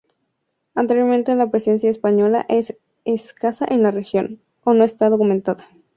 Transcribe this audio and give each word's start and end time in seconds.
Anteriormente 0.73 1.35
la 1.35 1.51
presencia 1.51 1.87
española 1.87 2.43
es 2.49 2.75
escasa 3.05 3.67
en 3.69 3.83
la 3.83 3.91
región, 3.91 4.41
o 4.63 4.73
no 4.73 4.83
está 4.83 5.11
documentada. 5.11 5.67